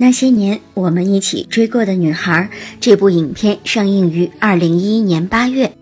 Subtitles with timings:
[0.00, 2.48] 那些年我们一起追过的女孩，
[2.80, 5.72] 这部影片上映于二零一一年八月。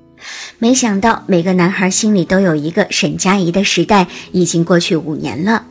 [0.59, 5.67] 没想到每个男孩心里都有一个沈佳宜的时代，已经过去五年了。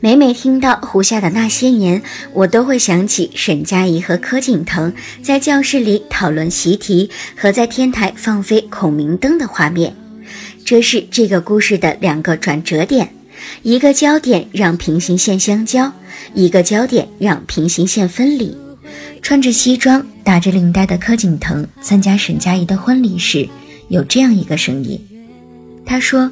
[0.00, 9.94] 每每听到胡夏的那些年，我都会想起沈佳宜和柯景腾在教室里讨论习题和在天台放飞孔明灯的画面。
[10.64, 13.14] 这是这个故事的两个转折点。
[13.62, 15.92] 一个焦点让平行线相交，
[16.34, 18.56] 一个焦点让平行线分离。
[19.22, 23.48] 穿着西装、打着领带的柯景腾参加沈佳宜的婚礼时，
[23.88, 25.00] 有这样一个声音。
[25.86, 26.30] 他说：“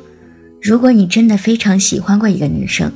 [0.60, 2.90] 如果你真的非常喜欢过一个女生，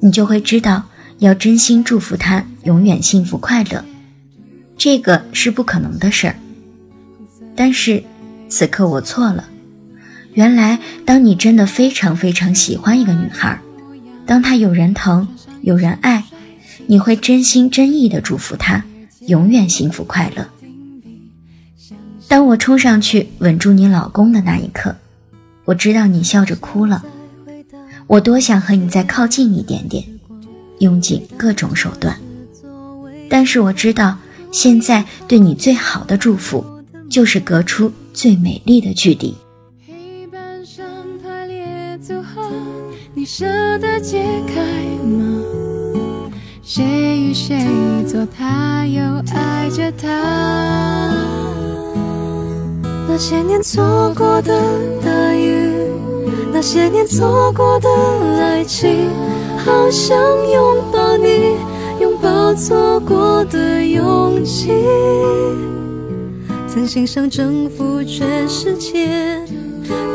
[0.00, 0.84] 你就会知道
[1.18, 3.84] 要真心祝福她永远幸福快乐。
[4.76, 6.34] 这个是不可能的事儿。
[7.54, 8.02] 但是，
[8.48, 9.48] 此刻我错了。”
[10.34, 13.60] 原来，当你真的非常非常喜欢一个女孩，
[14.24, 15.26] 当她有人疼、
[15.62, 16.24] 有人爱，
[16.86, 18.84] 你会真心真意的祝福她
[19.26, 20.46] 永远幸福快乐。
[22.28, 24.94] 当我冲上去吻住你老公的那一刻，
[25.64, 27.04] 我知道你笑着哭了。
[28.06, 30.04] 我多想和你再靠近一点点，
[30.78, 32.16] 用尽各种手段，
[33.28, 34.16] 但是我知道，
[34.52, 36.64] 现在对你最好的祝福，
[37.08, 39.34] 就是隔出最美丽的距离。
[43.32, 43.46] 舍
[43.78, 44.60] 得解开
[45.06, 45.40] 吗？
[46.64, 47.64] 谁与谁
[48.04, 49.00] 做他，又
[49.32, 51.14] 爱着他？
[53.08, 54.60] 那些年错过的
[55.00, 55.70] 大雨，
[56.52, 57.88] 那些年错过的
[58.40, 59.08] 爱情，
[59.58, 60.18] 好想
[60.52, 61.54] 拥抱你，
[62.00, 64.72] 拥抱错过的勇气。
[66.66, 69.40] 曾心想征服全世界。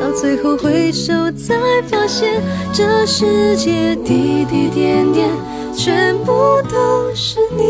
[0.01, 1.55] 到最后回首，才
[1.87, 2.41] 发现
[2.73, 5.29] 这世界滴滴点点，
[5.73, 6.31] 全部
[6.69, 7.63] 都是你。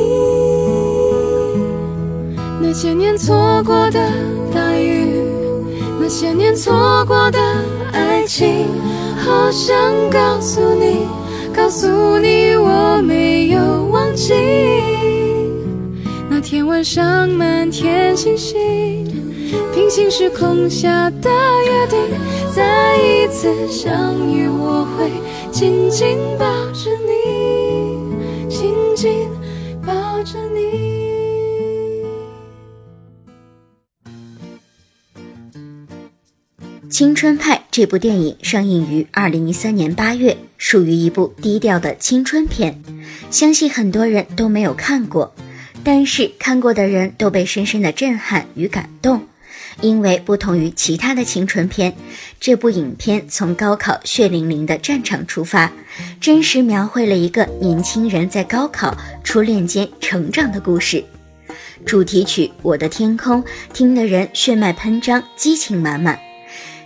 [2.61, 3.99] 那些年错过的
[4.53, 5.23] 大雨，
[5.99, 7.39] 那些年错过的
[7.93, 8.67] 爱情，
[9.17, 9.75] 好想
[10.09, 11.07] 告诉你，
[11.55, 11.87] 告诉
[12.19, 13.59] 你我没有
[13.91, 14.33] 忘记。
[16.29, 19.24] 那天晚上满天星星。
[19.73, 21.99] 平行时空下的约定，
[22.53, 25.11] 再一次相遇，我会
[25.51, 29.29] 紧紧抱着你，紧紧
[29.85, 30.59] 抱着你。
[36.89, 42.81] 《青春派》这部电影上映于二零一三年八月，属于一部低调的青春片，
[43.29, 45.35] 相信很多人都没有看过，
[45.83, 49.27] 但是看过的人都被深深的震撼与感动。
[49.81, 51.93] 因为不同于其他的青春片，
[52.39, 55.71] 这部影片从高考血淋淋的战场出发，
[56.19, 61.03] 真实描绘了一个年轻人在高考、初恋间成长的故事。
[61.85, 63.43] 主题曲《我的天空》
[63.73, 66.17] 听得人血脉喷张，激情满满，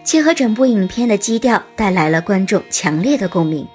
[0.04, 3.66] 切合整部影片的基调，带来了观众强烈的共鸣。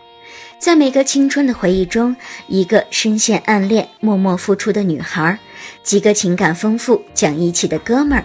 [0.59, 2.15] 在每个青春的回忆中，
[2.49, 5.39] 一个深陷暗恋、默默付出的女孩，
[5.83, 8.25] 几个情感丰富、讲义气的哥们儿。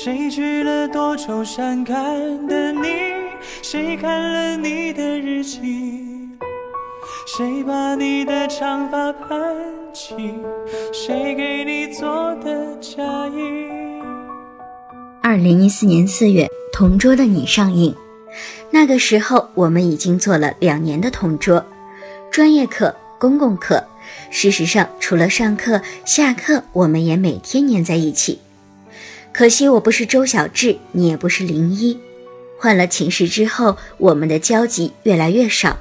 [0.00, 2.86] 谁娶了多愁善感的你？
[3.62, 5.58] 谁看了你的日记？
[7.26, 9.56] 谁把你的长发盘
[9.92, 10.14] 起？
[10.92, 13.66] 谁给你做的嫁衣？
[15.20, 17.92] 二零一四年四月，《同桌的你》上映。
[18.70, 21.66] 那个时候，我们已经做了两年的同桌，
[22.30, 23.82] 专业课、公共课。
[24.30, 28.38] 事实上，除了上课、下课，我们也每天黏在一起。
[29.38, 31.96] 可惜我不是周小智，你也不是林一。
[32.58, 35.78] 换了寝室之后，我们的交集越来越少。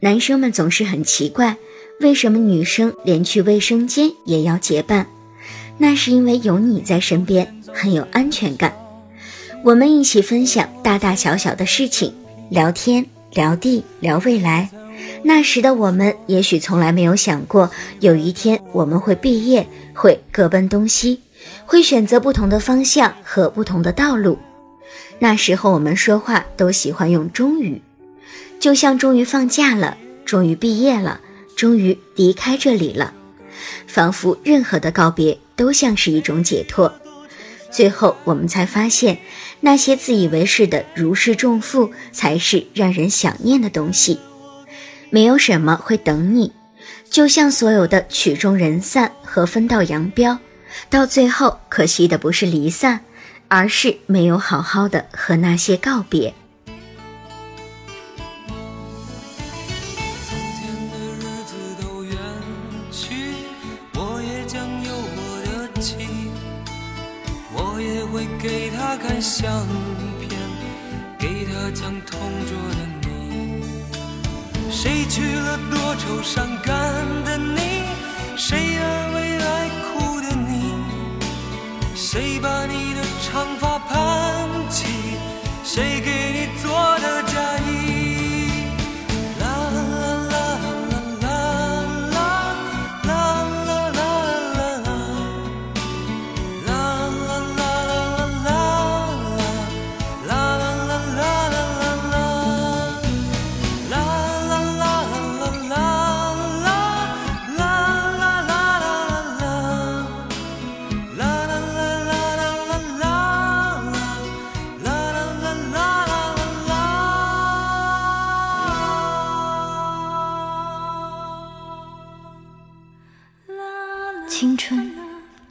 [0.00, 1.56] 男生们总是很奇怪，
[2.00, 5.06] 为什么女生连去卫生间也要结伴？
[5.78, 8.76] 那是因为有你在身边，很有安全感。
[9.64, 12.12] 我们一起分享大大小小的事情，
[12.50, 14.68] 聊天、聊地、聊未来。
[15.22, 17.70] 那时的我们，也许从来没有想过，
[18.00, 21.20] 有一天我们会毕业，会各奔东西，
[21.66, 24.38] 会选择不同的方向和不同的道路。
[25.18, 27.80] 那时候我们说话都喜欢用“终于”。
[28.60, 31.20] 就像终于放假了，终于毕业了，
[31.56, 33.12] 终于离开这里了，
[33.86, 36.92] 仿佛任何的告别都像是一种解脱。
[37.70, 39.18] 最后，我们才发现，
[39.60, 44.18] 那些自以为是的如释重负，才是让人想念的东西。
[45.10, 46.52] 没有什么会等你，
[47.10, 50.38] 就像所有的曲终人散和分道扬镳，
[50.90, 53.00] 到最后，可惜的不是离散，
[53.48, 56.34] 而是没有好好的和那些告别。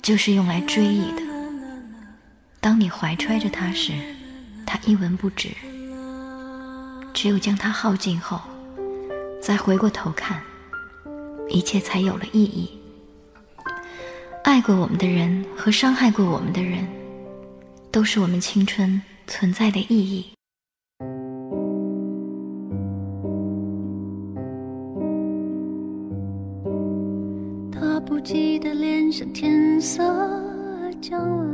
[0.04, 1.24] 就是用来追忆的。
[2.60, 3.94] 当你怀揣着它时，
[4.66, 5.52] 它一文不值；
[7.14, 8.42] 只有将它耗尽后，
[9.42, 10.42] 再回过头看，
[11.48, 12.70] 一切才有了意义。
[14.44, 16.86] 爱过我们的人和伤害过我们的人，
[17.90, 20.30] 都是我们青春存在的意义。
[28.24, 30.02] 记得脸上天色
[31.02, 31.46] 将晚，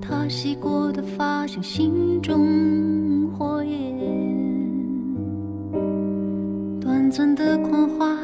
[0.00, 3.98] 他洗过的发像心中火焰，
[6.80, 8.16] 短暂的狂欢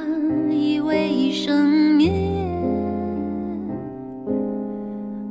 [0.52, 2.12] 以为一生绵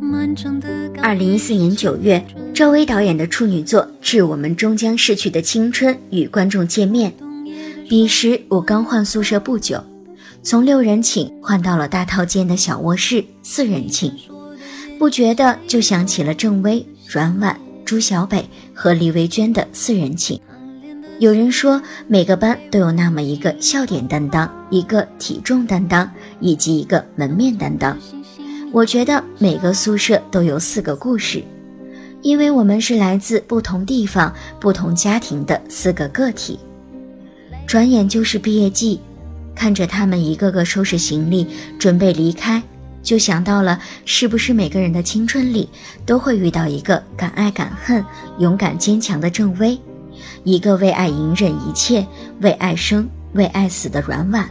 [0.02, 0.68] 漫长的。
[1.02, 2.22] 二零一四年九月，
[2.54, 7.14] 赵薇导演的处女作《致我们终将逝去的青春》与观众见面。
[7.88, 9.82] 彼时我刚换宿舍不久。
[10.42, 14.12] 从六人寝换到了大套间的小卧室四人寝，
[14.98, 20.40] 不觉得就想起了郑薇、阮婉、朱小北和李维娟的四人寝。
[21.20, 27.98] 有人说，每个班都有那么一个笑点担当、一个体重担当以及一个门面担当。
[28.72, 31.44] 我觉得每个宿舍都有四个故事，
[32.22, 36.58] 因为我们是来自不同地方、不同家庭的四个个体。
[37.68, 39.00] 转眼就是毕业季。
[39.60, 41.46] 看着他们一个个收拾行李
[41.78, 42.64] 准备离开，
[43.04, 45.68] 就想到了是不是每个人的青春里
[46.06, 48.02] 都会遇到一个敢爱敢恨、
[48.38, 49.78] 勇敢坚强的郑薇，
[50.46, 52.08] 一个为爱隐忍一切、
[52.40, 54.50] 为爱生为爱死的阮婉，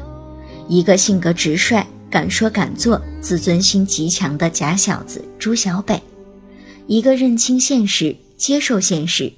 [0.68, 5.98] 一个性格直率、敢说敢做、自尊心极强的假小子朱小北，
[6.86, 9.32] 一个认清现实、接受现实、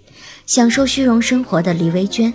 [0.47, 2.35] 享受虚荣生活的黎维娟。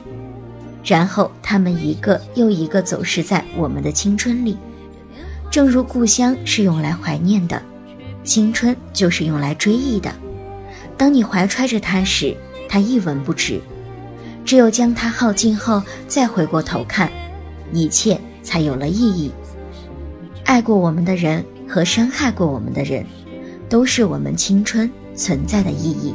[0.85, 4.55] 然后他们一个又一个走失在我们的青春里，
[5.49, 7.59] 正如故乡是用来怀念的，
[8.23, 10.13] 青春就是用来追忆的。
[10.95, 12.37] 当你怀揣着它时，
[12.69, 13.59] 它一文不值；
[14.45, 17.11] 只有将它耗尽后，再回过头看，
[17.73, 19.31] 一切才有了意义。
[20.43, 23.03] 爱过我们的人和伤害过我们的人，
[23.67, 26.13] 都是我们青春存在的意义。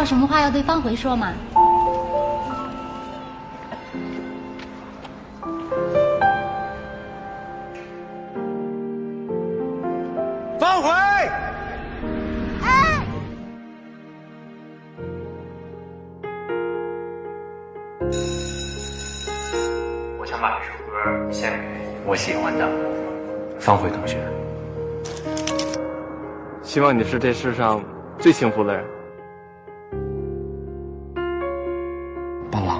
[0.00, 1.34] 有什么话要对方回说吗？
[10.58, 10.88] 方回，
[20.18, 21.58] 我想把这首歌献给
[22.06, 22.66] 我喜欢的
[23.58, 24.16] 方回同学。
[26.62, 27.84] 希望你是这世上
[28.18, 28.99] 最幸福的人。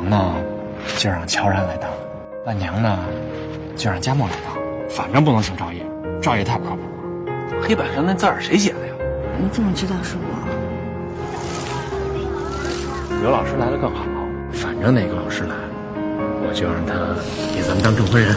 [0.00, 0.34] 伴郎呢，
[0.96, 1.90] 就让乔然来当；
[2.44, 2.98] 伴娘呢，
[3.76, 4.56] 就让佳梦来当。
[4.88, 5.84] 反正不能请赵烨，
[6.22, 6.88] 赵烨太不靠谱了。
[7.62, 8.94] 黑板上那字儿谁写的呀？
[9.38, 10.24] 你怎么知道是我？
[13.20, 14.02] 刘老师来了更好，
[14.52, 15.54] 反正哪个老师来，
[15.94, 16.94] 我就让他
[17.54, 18.34] 给咱们当证婚人。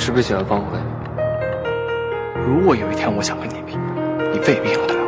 [0.00, 0.78] 是不是喜欢方回？
[2.46, 3.76] 如果有一天我想跟你比，
[4.32, 5.00] 你未必赢得了。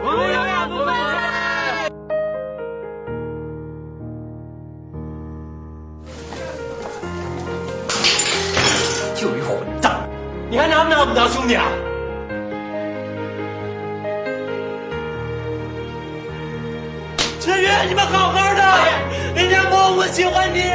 [0.00, 1.90] 我们永远不分开
[9.16, 10.08] 就一混蛋，
[10.48, 11.64] 你还拿不拿我们当兄弟啊？
[17.40, 18.62] 陈月，你们好好的，
[19.34, 20.70] 人家默默喜欢你。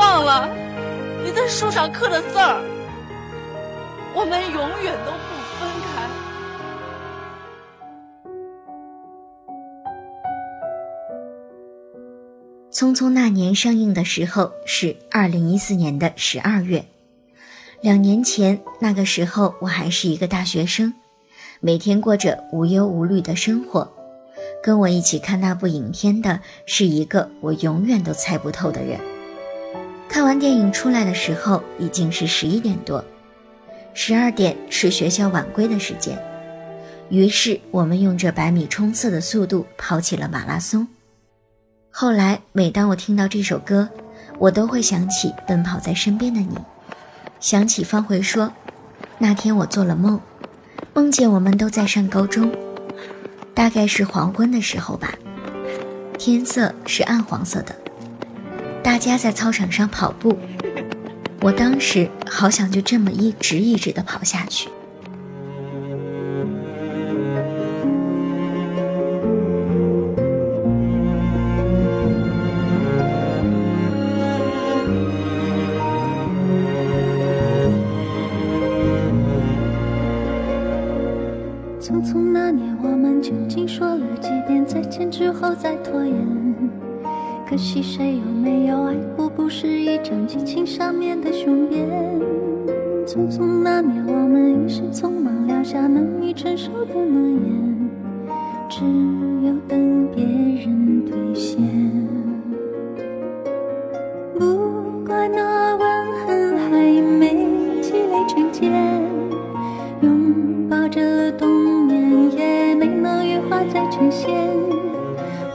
[0.00, 0.48] 忘了
[1.22, 2.62] 你在书上刻的字儿，
[4.14, 5.28] 我们永远都不
[5.58, 6.08] 分开。
[12.74, 16.82] 《匆匆那年》上映的时候是二零一四年的十二月，
[17.82, 20.94] 两年前那个时候我还是一个大学生，
[21.60, 23.86] 每天过着无忧无虑的生活。
[24.62, 28.98] 跟我一起看那部影片的是一个我永远都猜不透的人。
[30.10, 33.02] 看完电影出来的时候已经是十一点多，
[33.94, 36.20] 十二点是学校晚归的时间，
[37.10, 40.88] 于是我们用着百米冲刺的速度跑起了马拉松。
[41.92, 43.88] 后来，每当我听到这首歌，
[44.40, 46.58] 我都会想起奔跑在身边的你，
[47.38, 48.52] 想起方茴说
[49.16, 50.20] ：“那天我做了梦，
[50.92, 52.52] 梦见我们都在上高中，
[53.54, 55.14] 大概是黄昏的时候吧，
[56.18, 57.72] 天色是暗黄色的，
[58.82, 60.36] 大家在操场上跑步，
[61.40, 64.68] 我当时好想就这么一直一直的跑下去。”
[81.80, 86.39] 匆匆那年，我们究竟说了几遍再见之后再拖延？
[87.50, 91.84] 可惜谁有没有爱过，不是一张激情上面的雄辩。
[93.04, 97.90] 匆匆那年，我们一时匆忙撂下难以承受的诺言，
[98.68, 98.84] 只
[99.44, 101.60] 有等别人兑现。
[104.38, 107.48] 不怪那吻痕还没
[107.82, 108.70] 积累成茧。
[110.02, 111.48] 拥抱着冬
[111.88, 114.30] 眠，也没能羽化再成仙。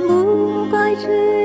[0.06, 1.45] 不怪这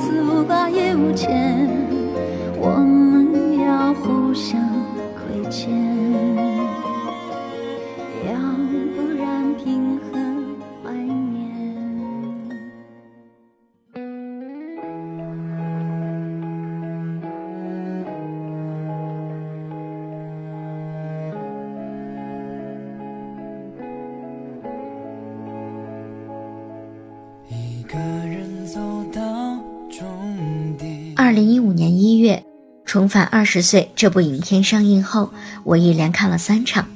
[33.11, 35.33] 返二十岁》这部影片上映后，
[35.65, 36.87] 我一连看了三场，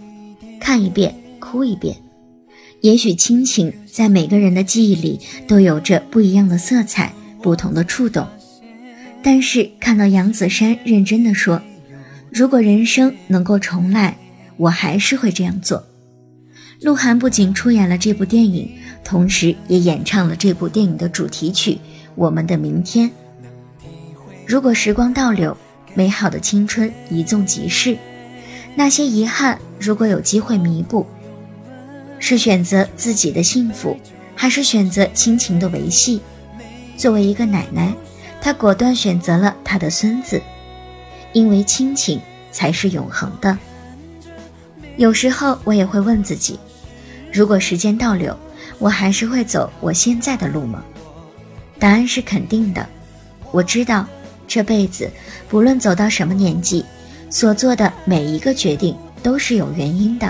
[0.61, 1.93] 看一遍哭一遍。
[2.79, 8.25] 也许亲情在每个人的记忆里都有着不一样的色彩，不同的触动。
[9.21, 11.61] 但是看到杨子姗认真的说
[12.31, 14.15] ：“如果人生能够重来，
[14.55, 15.83] 我还是会这样做。”
[16.79, 18.71] 鹿晗不仅出演了这部电影，
[19.03, 21.73] 同时也演唱了这部电影的主题曲
[22.15, 23.09] 《我们的明天》。
[24.45, 25.57] 如果时光倒流，
[25.95, 27.97] 美好的青春一纵即逝，
[28.75, 31.07] 那些遗憾如果有机会弥补，
[32.19, 33.97] 是选择自己的幸福，
[34.35, 36.21] 还是选择亲情的维系？
[36.97, 37.93] 作为一个奶奶，
[38.41, 40.41] 她果断选择了她的孙子，
[41.31, 42.19] 因为亲情
[42.51, 43.57] 才是永恒的。
[44.97, 46.59] 有时候我也会问自己，
[47.31, 48.37] 如果时间倒流，
[48.79, 50.83] 我还是会走我现在的路吗？
[51.79, 52.85] 答案是肯定的。
[53.51, 54.05] 我知道。
[54.47, 55.09] 这辈子，
[55.49, 56.83] 不论走到什么年纪，
[57.29, 60.29] 所做的每一个决定都是有原因的；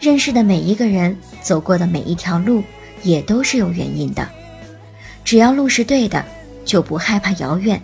[0.00, 2.62] 认识的每一个人，走过的每一条路，
[3.02, 4.28] 也都是有原因的。
[5.24, 6.24] 只要路是对的，
[6.64, 7.78] 就不害怕遥远；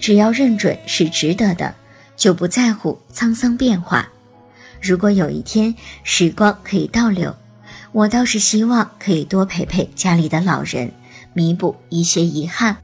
[0.00, 1.74] 只要认准是值得的，
[2.16, 4.08] 就不在乎沧桑变化。
[4.80, 7.34] 如果有一天时光可以倒流，
[7.92, 10.90] 我倒是希望可以多陪陪家里的老人，
[11.34, 12.76] 弥补一些遗憾。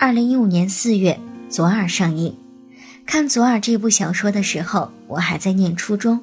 [0.00, 1.20] 二零一五年四月，
[1.52, 2.34] 《左耳》上映。
[3.04, 6.22] 看《左耳》这部小说的时候，我还在念初中。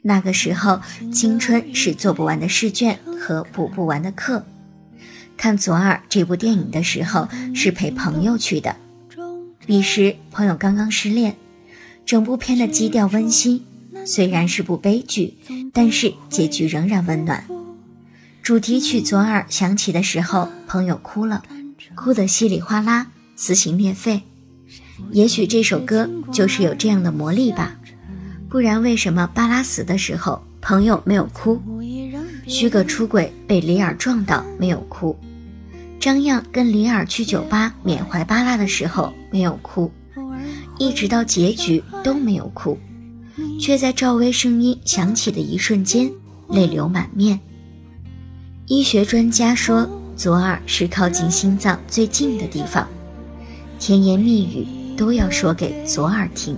[0.00, 0.80] 那个时候，
[1.12, 4.46] 青春是做不完的试卷和补不完的课。
[5.36, 8.74] 看《左耳》这部电影的时候，是陪朋友去的。
[9.66, 11.36] 彼时，朋友刚刚失恋，
[12.06, 13.62] 整部片的基调温馨，
[14.06, 15.34] 虽然是部悲剧，
[15.70, 17.44] 但是结局仍然温暖。
[18.42, 21.42] 主题曲《左耳》响起的时候，朋友哭了。
[21.96, 24.22] 哭得稀里哗啦，撕心裂肺。
[25.10, 27.74] 也许这首歌就是有这样的魔力吧，
[28.48, 31.60] 不然为什么巴拉死的时候朋友没有哭？
[32.46, 35.16] 虚葛出轨被李尔撞到没有哭？
[35.98, 39.90] 张漾跟李尔去酒吧缅怀巴拉的时候没有哭？
[40.78, 42.78] 一直到结局都没有哭，
[43.58, 46.10] 却在赵薇声音响起的一瞬间
[46.50, 47.40] 泪流满面。
[48.66, 49.88] 医学专家说。
[50.16, 52.88] 左耳是靠近心脏最近的地方，
[53.78, 56.56] 甜言蜜语都要说给左耳听。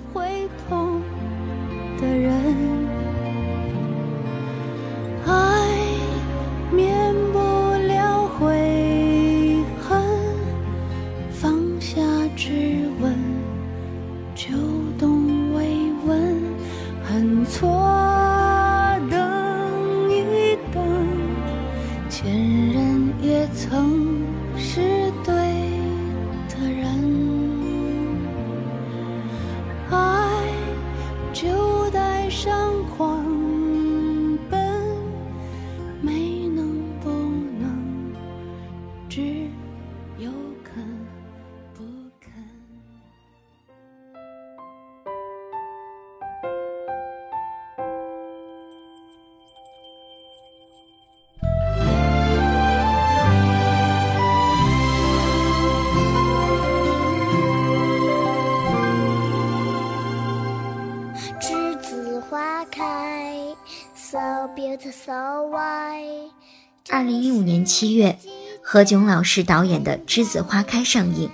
[66.98, 68.18] 二零一五年七月，
[68.61, 71.30] 何炅老师导演的《栀子花开》上映。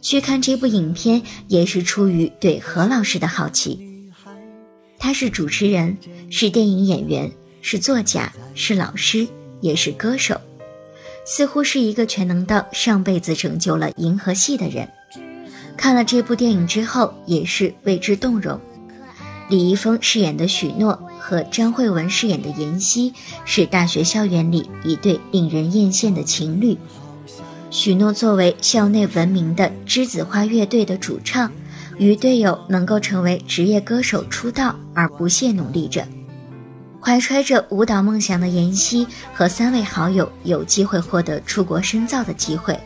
[0.00, 4.08] 去看这部影片也是出于对何老师的好奇。
[4.96, 5.98] 他是主持人，
[6.30, 7.28] 是电影演员，
[7.60, 9.26] 是作家，是老师，
[9.60, 10.40] 也是歌手，
[11.26, 14.88] 似乎是一个全能到上辈子拯救了银河系的人。
[15.76, 18.56] 看了这部电影之后，也是为之动容。
[19.48, 23.12] 李易峰饰演的许诺和张慧雯饰演的妍希
[23.44, 26.74] 是大学校园里一对令人艳羡的情侣。
[27.68, 31.52] 许诺作为校内闻名的栀子花乐队的主唱，
[31.98, 36.02] 与队友能够成为职业歌手出道而不懈努力着。
[36.98, 42.80] 怀揣着舞蹈梦想的妍希和三位好友有机会获得出国深造的机会，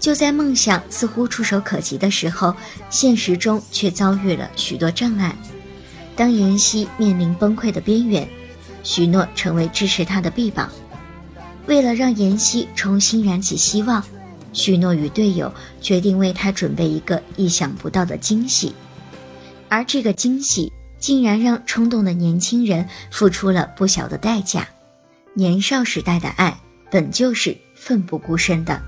[0.00, 2.52] 就在梦想似乎触手可及的时候，
[2.90, 5.32] 现实中却遭遇了许多障碍。
[6.16, 8.28] 当妍希面临崩溃的边缘，
[8.82, 10.70] 许诺成为支持她的臂膀。
[11.66, 14.04] 为了让妍希重新燃起希望，
[14.52, 18.74] 许诺与队友决定为她准备一个意想不到的惊喜，
[19.68, 24.68] 而这个惊喜竟然让冲动的年轻人付出了不小的代价。
[25.32, 26.56] 年少时代的爱
[26.90, 28.80] 本就是奋不顾身的。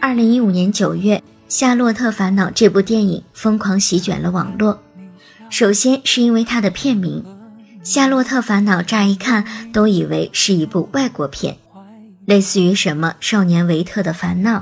[0.00, 1.16] 二零一五年九月。
[1.52, 4.80] 《夏洛特烦恼》这部电影疯狂席卷了网络。
[5.50, 7.24] 首先是因为它的片名
[7.82, 11.56] 《夏洛特烦恼》，乍一看都以为是一部外国片，
[12.24, 14.58] 类似于什么《少年维特的烦恼》。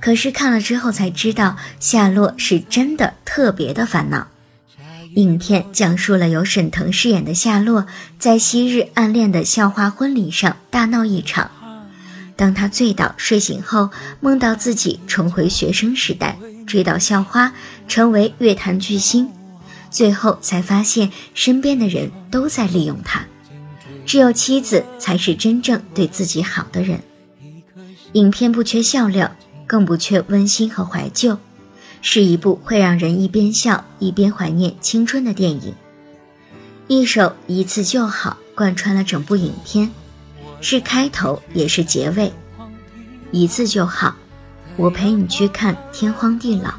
[0.00, 4.28] 可是看了之后才知道，夏洛是真的特别的烦恼。
[5.14, 7.86] 影片讲述了由沈腾饰演的夏洛，
[8.18, 11.50] 在昔日暗恋的校花婚礼上大闹一场。
[12.42, 17.54] 当他醉倒睡醒后，梦到自己重回学生时代，追到校花，
[17.86, 19.30] 成为乐坛巨星，
[19.92, 23.24] 最后才发现身边的人都在利用他，
[24.04, 27.00] 只有妻子才是真正对自己好的人。
[28.14, 31.38] 影片不缺笑料，更不缺温馨和怀旧，
[32.00, 35.72] 是一部会让人一边笑一边怀念青春的电影。
[36.88, 39.92] 一首一次就好贯穿了整部影片。
[40.62, 42.32] 是开头也是结尾，
[43.32, 44.16] 一次就好。
[44.76, 46.72] 我陪你去看天荒地老，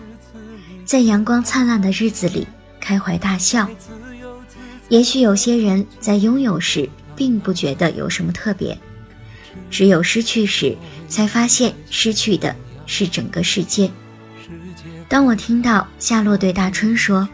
[0.85, 2.47] 在阳光灿烂的日子里
[2.79, 3.69] 开怀大笑。
[4.89, 8.75] 也许有些人在拥有时并不觉得有什么特别，
[9.69, 10.75] 只有失去时
[11.07, 13.91] 才发现失去的是整个世界。
[15.09, 17.27] 当我听到夏洛对大春说：“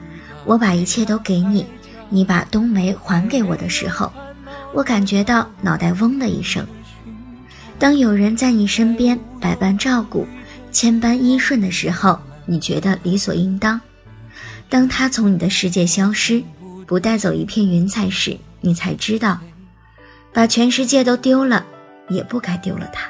[0.46, 1.66] 我把一切都给你，
[2.10, 4.12] 你把冬梅还给我的时候。”
[4.74, 6.66] 我感觉到脑袋嗡的一声。
[7.78, 10.28] 当有人在你身边百般照顾、
[10.72, 13.80] 千般依顺的时候，你觉得理所应当；
[14.70, 16.44] 当他从你的世界消失，
[16.86, 19.40] 不带走一片云彩时，你才知道，
[20.34, 21.66] 把全世界都丢了，
[22.10, 23.10] 也不该丢了他。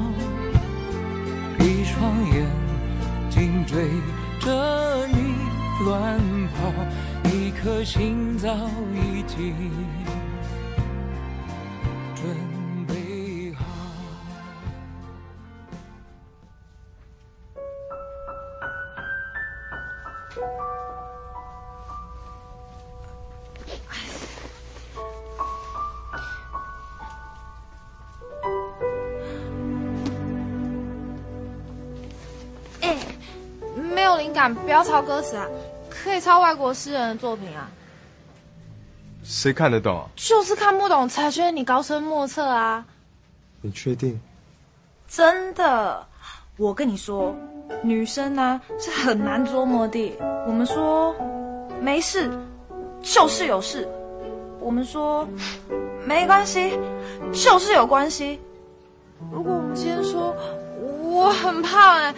[5.83, 6.19] 乱
[6.53, 8.49] 跑，一颗心早
[8.93, 9.55] 已经
[34.31, 35.45] 灵感不要抄歌词啊，
[35.89, 37.69] 可以抄外国诗人的作品啊。
[39.25, 40.07] 谁看得懂啊？
[40.15, 42.85] 就是看不懂才觉得你高深莫测啊！
[43.59, 44.17] 你确定？
[45.05, 46.07] 真的，
[46.55, 47.35] 我跟你说，
[47.83, 50.17] 女生呢、是很难捉摸的。
[50.47, 51.13] 我们说
[51.81, 52.31] 没事，
[53.01, 53.85] 就是有事；
[54.61, 55.27] 我们说
[56.05, 56.79] 没关系，
[57.33, 58.39] 就是有关系。
[59.29, 60.33] 如果我们今天说
[61.03, 62.15] 我很胖哎、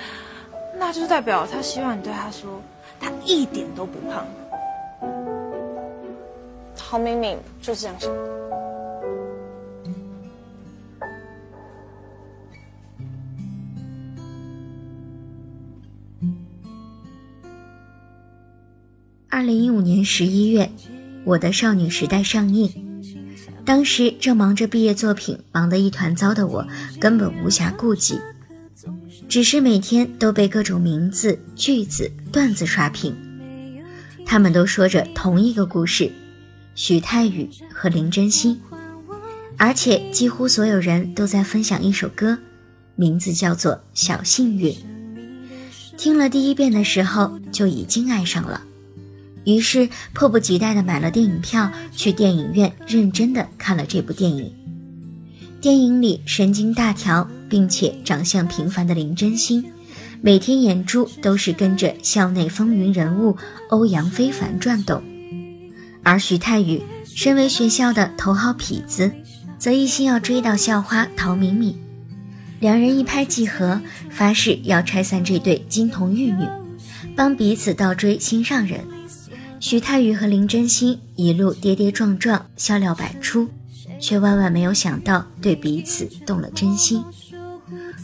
[0.78, 2.62] 那就代表他希望你对他说
[3.00, 4.26] 他一点都不胖。
[6.76, 8.12] 陶明明就是这样想。
[19.30, 20.66] 二零一五年十一月，
[21.26, 22.72] 《我的少女时代》上映。
[23.66, 26.68] 当时正忙着毕业作品，忙得一团糟的我，
[27.00, 28.20] 根本无暇顾及，
[29.28, 33.16] 只是每天都被各种名字、句子、段子刷屏。
[34.26, 36.12] 他们都说着同一个故事：
[36.76, 38.60] 许泰宇和林真心，
[39.58, 42.38] 而且几乎所有人都在分享一首歌，
[42.96, 44.72] 名字叫做《小幸运》。
[45.98, 48.62] 听了第一遍的时候，就已经爱上了。
[49.46, 54.52] 于是迫不及待地买了电影票，去电影院认真地看了这部电影。
[55.60, 59.64] 电影里神经大条并且长相平凡的林真心，
[60.22, 63.38] 每天眼珠都是跟着校内风云人物
[63.70, 65.04] 欧阳非凡转动，
[66.02, 69.12] 而徐太宇身为学校的头号痞子，
[69.60, 71.80] 则一心要追到校花陶敏敏。
[72.60, 76.48] 两人一拍即合，发誓要拆散这对金童玉女，
[77.16, 78.80] 帮彼此倒追心上人。
[79.60, 83.48] 徐太宇和林真心一路跌跌撞撞，笑料百出，
[84.00, 87.04] 却万万没有想到对彼此动了真心。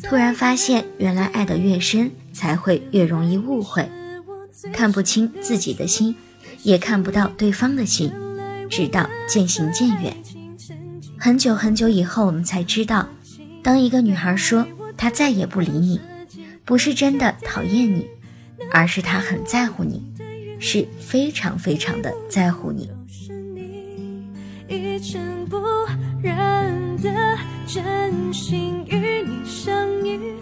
[0.10, 3.88] 突然发现，原来爱得越深，才会越容易误会，
[4.74, 6.16] 看不清自己的心，
[6.64, 8.12] 也看不到对方的心，
[8.72, 10.18] 直到渐行渐远。
[11.20, 13.08] 很久很久以后，我们才知道，
[13.62, 14.66] 当一个女孩说
[14.98, 16.02] 她再也不理你，
[16.66, 18.08] 不是真的讨厌你，
[18.72, 20.04] 而是她很在乎你。
[20.62, 22.90] 是非常非常的在乎你。
[24.68, 25.58] 一尘不
[26.22, 27.38] 染的
[27.72, 30.34] 真心与你相遇，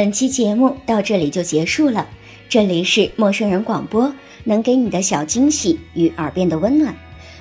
[0.00, 2.08] 本期节目到这里就结束了，
[2.48, 4.10] 这里是陌生人广播，
[4.44, 6.96] 能给你的小惊喜与耳边的温暖，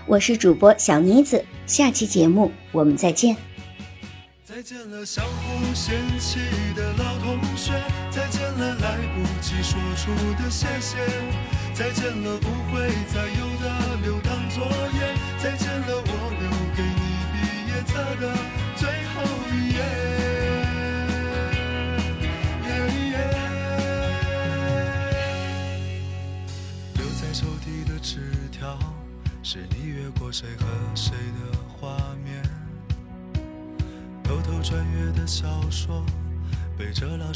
[0.06, 3.34] 我是主播小妮子，下期节目我们再见。
[4.44, 6.38] 再见了，相互嫌弃
[6.76, 7.72] 的老同学；
[8.12, 10.12] 再见了，来不及说出
[10.44, 10.98] 的谢谢；
[11.74, 13.59] 再见了，不会再有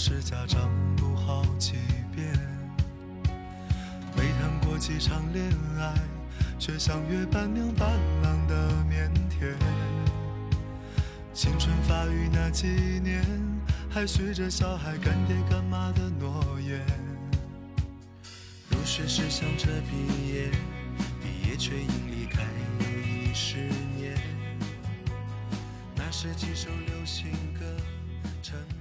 [0.03, 1.75] 背着老师家长读好几
[2.13, 2.27] 遍。
[4.15, 5.93] 没谈过几场恋爱，
[6.59, 7.89] 却像约伴娘伴
[8.21, 9.55] 郎的腼腆。
[11.33, 12.67] 青春发育那几
[13.01, 13.23] 年，
[13.89, 16.85] 还许着小孩干爹干妈的诺言。
[18.71, 20.51] 入学时想着毕业，
[21.21, 22.43] 毕业却因离开
[22.79, 23.55] 又已十
[23.95, 24.17] 年。
[25.95, 27.63] 那是几首流行歌，
[28.41, 28.72] 沉。